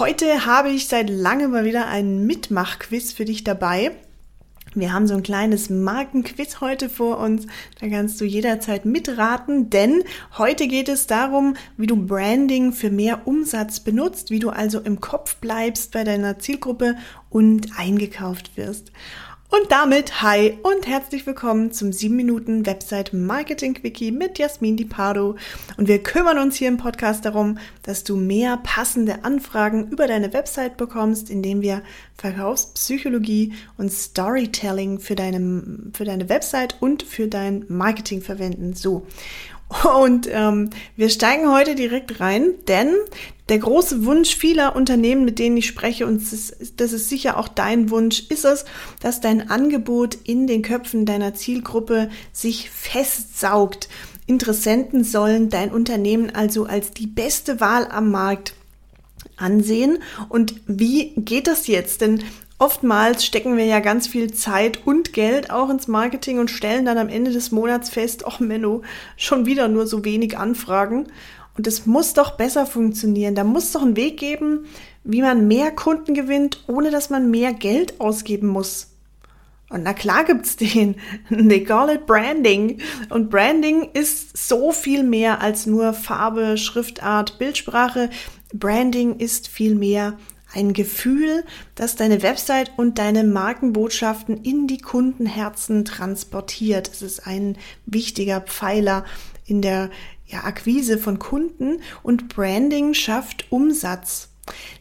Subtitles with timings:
[0.00, 3.92] Heute habe ich seit langem mal wieder einen Mitmachquiz für dich dabei.
[4.74, 7.46] Wir haben so ein kleines Markenquiz heute vor uns.
[7.80, 10.02] Da kannst du jederzeit mitraten, denn
[10.36, 15.00] heute geht es darum, wie du Branding für mehr Umsatz benutzt, wie du also im
[15.00, 16.96] Kopf bleibst bei deiner Zielgruppe
[17.30, 18.90] und eingekauft wirst.
[19.60, 24.84] Und damit hi und herzlich willkommen zum 7 Minuten Website Marketing Quickie mit Jasmin Di
[24.84, 25.36] Pardo.
[25.76, 30.32] Und wir kümmern uns hier im Podcast darum, dass du mehr passende Anfragen über deine
[30.32, 31.82] Website bekommst, indem wir
[32.16, 35.62] Verkaufspsychologie und Storytelling für deine,
[35.92, 38.74] für deine Website und für dein Marketing verwenden.
[38.74, 39.06] So.
[39.98, 42.92] Und ähm, wir steigen heute direkt rein, denn
[43.48, 47.90] der große Wunsch vieler Unternehmen, mit denen ich spreche, und das ist, sicher auch dein
[47.90, 48.64] Wunsch, ist es,
[49.00, 53.88] dass dein Angebot in den Köpfen deiner Zielgruppe sich festsaugt.
[54.26, 58.54] Interessenten sollen dein Unternehmen also als die beste Wahl am Markt
[59.36, 59.98] ansehen.
[60.30, 62.00] Und wie geht das jetzt?
[62.00, 62.22] Denn
[62.56, 66.98] Oftmals stecken wir ja ganz viel Zeit und Geld auch ins Marketing und stellen dann
[66.98, 68.82] am Ende des Monats fest, ach Menno,
[69.16, 71.08] schon wieder nur so wenig Anfragen.
[71.56, 73.34] Und es muss doch besser funktionieren.
[73.34, 74.66] Da muss doch einen Weg geben,
[75.04, 78.90] wie man mehr Kunden gewinnt, ohne dass man mehr Geld ausgeben muss.
[79.70, 80.96] Und na klar gibt's den.
[81.28, 82.78] They call it Branding.
[83.10, 88.10] Und Branding ist so viel mehr als nur Farbe, Schriftart, Bildsprache.
[88.52, 90.16] Branding ist viel mehr
[90.54, 96.88] ein Gefühl, das deine Website und deine Markenbotschaften in die Kundenherzen transportiert.
[96.88, 99.04] Es ist ein wichtiger Pfeiler
[99.46, 99.90] in der
[100.26, 104.28] ja, Akquise von Kunden und Branding schafft Umsatz.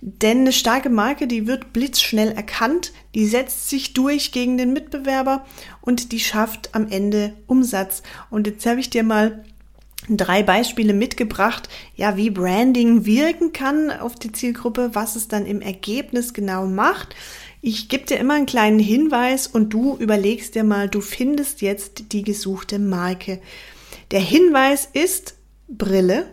[0.00, 5.44] Denn eine starke Marke, die wird blitzschnell erkannt, die setzt sich durch gegen den Mitbewerber
[5.80, 8.02] und die schafft am Ende Umsatz.
[8.28, 9.44] Und jetzt habe ich dir mal
[10.08, 15.60] drei Beispiele mitgebracht, ja, wie Branding wirken kann auf die Zielgruppe, was es dann im
[15.60, 17.14] Ergebnis genau macht.
[17.60, 22.12] Ich gebe dir immer einen kleinen Hinweis und du überlegst dir mal, du findest jetzt
[22.12, 23.40] die gesuchte Marke.
[24.10, 25.36] Der Hinweis ist
[25.68, 26.26] Brille.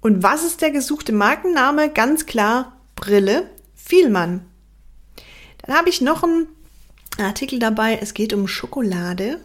[0.00, 1.90] Und was ist der gesuchte Markenname?
[1.90, 4.46] Ganz klar Brille Vielmann.
[5.58, 6.46] Dann habe ich noch einen
[7.24, 7.98] Artikel dabei.
[8.00, 9.40] Es geht um Schokolade.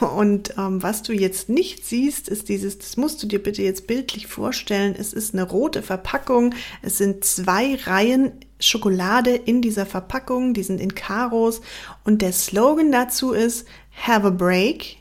[0.00, 3.86] Und ähm, was du jetzt nicht siehst, ist dieses, das musst du dir bitte jetzt
[3.86, 4.94] bildlich vorstellen.
[4.96, 6.54] Es ist eine rote Verpackung.
[6.82, 10.54] Es sind zwei Reihen Schokolade in dieser Verpackung.
[10.54, 11.60] Die sind in Karos.
[12.04, 13.66] Und der Slogan dazu ist
[14.06, 14.98] Have a Break.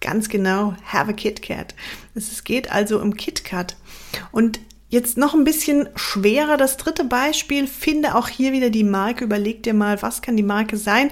[0.00, 1.74] Ganz genau, have a Kit Kat.
[2.14, 3.76] Es geht also um KitKat.
[4.32, 4.60] Und
[4.94, 6.56] Jetzt noch ein bisschen schwerer.
[6.56, 7.66] Das dritte Beispiel.
[7.66, 9.24] Finde auch hier wieder die Marke.
[9.24, 11.10] Überleg dir mal, was kann die Marke sein?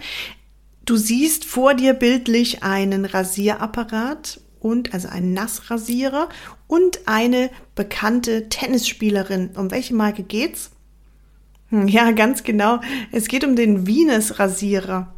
[0.85, 6.29] Du siehst vor dir bildlich einen Rasierapparat und also einen Nassrasierer
[6.69, 9.51] und eine bekannte Tennisspielerin.
[9.57, 10.71] Um welche Marke geht's?
[11.71, 12.79] Hm, ja, ganz genau.
[13.11, 15.13] Es geht um den Venus Rasierer.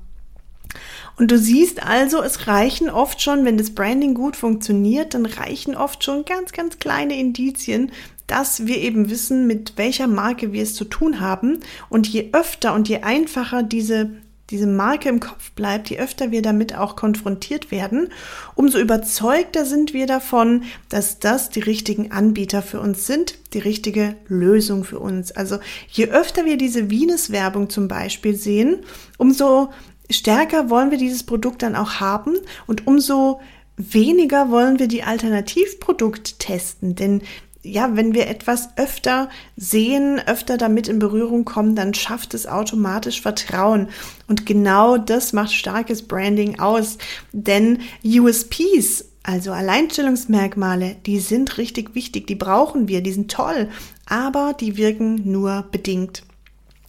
[1.16, 5.76] Und du siehst also, es reichen oft schon, wenn das Branding gut funktioniert, dann reichen
[5.76, 7.92] oft schon ganz, ganz kleine Indizien,
[8.26, 11.60] dass wir eben wissen, mit welcher Marke wir es zu tun haben.
[11.88, 14.10] Und je öfter und je einfacher diese
[14.50, 18.08] diese Marke im Kopf bleibt, je öfter wir damit auch konfrontiert werden,
[18.54, 24.16] umso überzeugter sind wir davon, dass das die richtigen Anbieter für uns sind, die richtige
[24.28, 25.32] Lösung für uns.
[25.32, 25.58] Also
[25.88, 28.80] je öfter wir diese Venus-Werbung zum Beispiel sehen,
[29.16, 29.70] umso
[30.10, 32.34] stärker wollen wir dieses Produkt dann auch haben
[32.66, 33.40] und umso
[33.76, 37.22] weniger wollen wir die Alternativprodukt testen, denn
[37.64, 43.20] ja, wenn wir etwas öfter sehen, öfter damit in Berührung kommen, dann schafft es automatisch
[43.22, 43.88] Vertrauen.
[44.28, 46.98] Und genau das macht starkes Branding aus.
[47.32, 53.70] Denn USPs, also Alleinstellungsmerkmale, die sind richtig wichtig, die brauchen wir, die sind toll,
[54.06, 56.22] aber die wirken nur bedingt.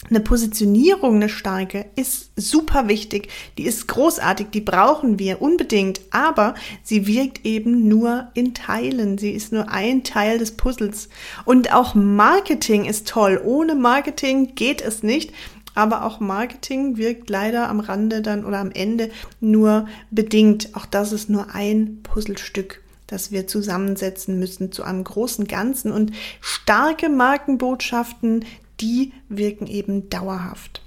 [0.10, 3.30] Eine Positionierung, eine starke, ist super wichtig.
[3.58, 9.18] Die ist großartig, die brauchen wir unbedingt, aber sie wirkt eben nur in Teilen.
[9.18, 11.10] Sie ist nur ein Teil des Puzzles.
[11.44, 13.42] Und auch Marketing ist toll.
[13.44, 15.34] Ohne Marketing geht es nicht.
[15.74, 19.10] Aber auch Marketing wirkt leider am Rande dann oder am Ende
[19.42, 20.70] nur bedingt.
[20.74, 25.92] Auch das ist nur ein Puzzlestück das wir zusammensetzen müssen zu einem großen Ganzen.
[25.92, 28.46] Und starke Markenbotschaften,
[28.80, 30.82] die wirken eben dauerhaft.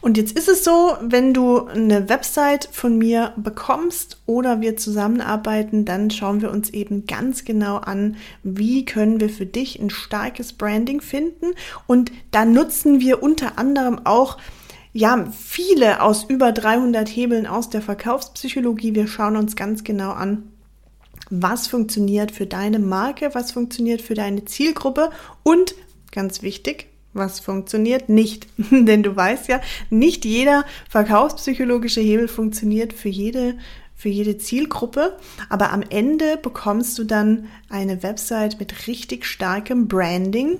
[0.00, 5.84] Und jetzt ist es so, wenn du eine Website von mir bekommst oder wir zusammenarbeiten,
[5.84, 10.52] dann schauen wir uns eben ganz genau an, wie können wir für dich ein starkes
[10.52, 11.46] Branding finden.
[11.86, 14.36] Und da nutzen wir unter anderem auch
[14.92, 18.94] ja, viele aus über 300 Hebeln aus der Verkaufspsychologie.
[18.94, 20.44] Wir schauen uns ganz genau an,
[21.28, 25.10] was funktioniert für deine Marke, was funktioniert für deine Zielgruppe
[25.42, 25.74] und
[26.16, 28.48] ganz wichtig, was funktioniert nicht.
[28.70, 29.60] Denn du weißt ja,
[29.90, 33.54] nicht jeder verkaufspsychologische Hebel funktioniert für jede
[33.98, 35.16] für jede Zielgruppe,
[35.48, 40.58] aber am Ende bekommst du dann eine Website mit richtig starkem Branding,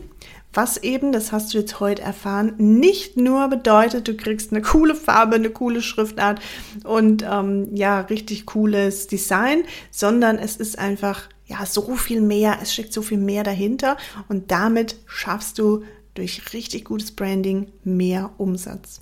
[0.54, 4.94] was eben, das hast du jetzt heute erfahren, nicht nur bedeutet, du kriegst eine coole
[4.94, 6.40] Farbe, eine coole Schriftart
[6.84, 12.72] und ähm, ja, richtig cooles Design, sondern es ist einfach ja so viel mehr, es
[12.72, 13.96] steckt so viel mehr dahinter
[14.28, 15.84] und damit schaffst du
[16.14, 19.00] durch richtig gutes Branding mehr Umsatz.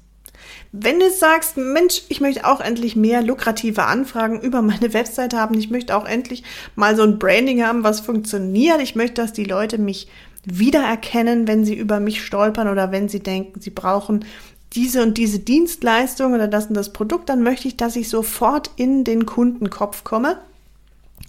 [0.73, 5.57] Wenn du sagst, Mensch, ich möchte auch endlich mehr lukrative Anfragen über meine Website haben,
[5.57, 6.43] ich möchte auch endlich
[6.75, 10.09] mal so ein Branding haben, was funktioniert, ich möchte, dass die Leute mich
[10.45, 14.27] wiedererkennen, wenn sie über mich stolpern oder wenn sie denken, sie brauchen
[14.75, 18.71] diese und diese Dienstleistung oder das und das Produkt, dann möchte ich, dass ich sofort
[18.77, 20.39] in den Kundenkopf komme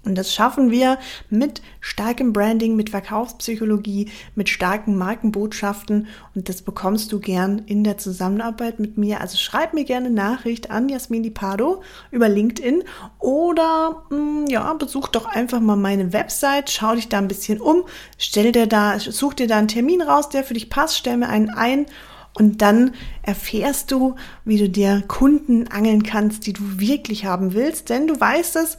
[0.05, 0.97] und das schaffen wir
[1.29, 6.07] mit starkem Branding, mit Verkaufspsychologie, mit starken Markenbotschaften.
[6.35, 9.21] Und das bekommst du gern in der Zusammenarbeit mit mir.
[9.21, 11.81] Also schreib mir gerne Nachricht an Jasmin Lipado
[12.11, 12.83] über LinkedIn
[13.19, 17.59] oder mh, mm, ja, besuch doch einfach mal meine Website, schau dich da ein bisschen
[17.59, 17.83] um,
[18.17, 21.29] stell dir da, such dir da einen Termin raus, der für dich passt, stell mir
[21.29, 21.87] einen ein.
[22.37, 27.89] Und dann erfährst du, wie du dir Kunden angeln kannst, die du wirklich haben willst.
[27.89, 28.77] Denn du weißt es,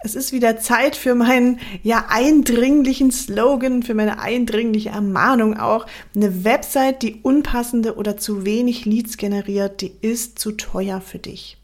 [0.00, 5.86] es ist wieder Zeit für meinen ja eindringlichen Slogan, für meine eindringliche Ermahnung auch.
[6.14, 11.56] Eine Website, die unpassende oder zu wenig Leads generiert, die ist zu teuer für dich.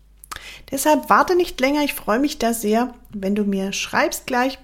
[0.70, 1.84] Deshalb warte nicht länger.
[1.84, 4.58] Ich freue mich da sehr, wenn du mir schreibst gleich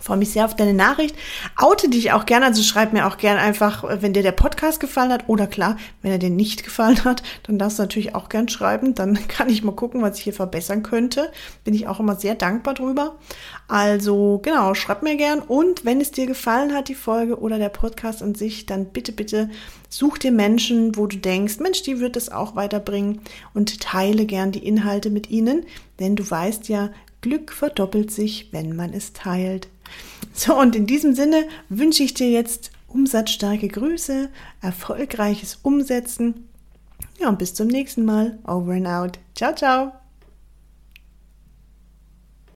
[0.00, 1.14] Freue mich sehr auf deine Nachricht.
[1.56, 5.12] Oute dich auch gerne, also schreib mir auch gerne einfach, wenn dir der Podcast gefallen
[5.12, 8.48] hat oder klar, wenn er dir nicht gefallen hat, dann darfst du natürlich auch gern
[8.48, 8.94] schreiben.
[8.94, 11.30] Dann kann ich mal gucken, was ich hier verbessern könnte.
[11.64, 13.16] Bin ich auch immer sehr dankbar drüber.
[13.68, 17.68] Also genau, schreib mir gern und wenn es dir gefallen hat, die Folge oder der
[17.68, 19.50] Podcast an sich, dann bitte, bitte
[19.88, 23.20] such dir Menschen, wo du denkst, Mensch, die wird es auch weiterbringen
[23.54, 25.66] und teile gern die Inhalte mit ihnen,
[26.00, 26.90] denn du weißt ja,
[27.22, 29.68] Glück verdoppelt sich, wenn man es teilt.
[30.34, 34.28] So, und in diesem Sinne wünsche ich dir jetzt umsatzstarke Grüße,
[34.60, 36.48] erfolgreiches Umsetzen.
[37.18, 38.38] Ja, und bis zum nächsten Mal.
[38.46, 39.18] Over and out.
[39.34, 40.01] Ciao, ciao.